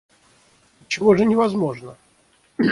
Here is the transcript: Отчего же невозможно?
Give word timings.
Отчего 0.81 1.15
же 1.15 1.25
невозможно? 1.25 1.95